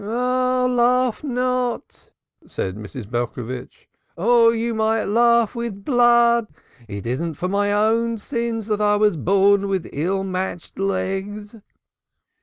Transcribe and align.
"Ah, 0.03 0.65
laugh 0.67 1.23
not," 1.23 2.09
said 2.47 2.75
Mrs. 2.75 3.07
Belcovitch. 3.07 3.87
"Or 4.17 4.51
you 4.51 4.73
might 4.73 5.03
laugh 5.03 5.53
with 5.53 5.85
blood. 5.85 6.47
It 6.87 7.05
isn't 7.05 7.35
for 7.35 7.47
my 7.47 7.71
own 7.71 8.17
sins 8.17 8.65
that 8.65 8.81
I 8.81 8.95
was 8.95 9.15
born 9.15 9.67
with 9.67 9.87
ill 9.93 10.23
matched 10.23 10.79
legs." 10.79 11.53